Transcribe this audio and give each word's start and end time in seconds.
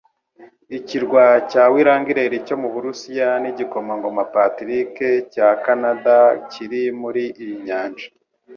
Ikirwa 0.77 1.23
cya 1.49 1.63
Wrangel 1.73 2.31
cyo 2.47 2.55
mu 2.61 2.69
Burusiya 2.73 3.27
n’Igikomangoma 3.41 4.23
Patrick 4.35 4.95
cya 5.33 5.49
Kanada 5.63 6.17
kiri 6.51 6.81
muri 7.01 7.23
iyi 7.43 7.57
nyanja 7.67 8.07